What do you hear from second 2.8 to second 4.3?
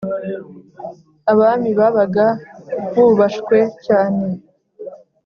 bubashwe cyane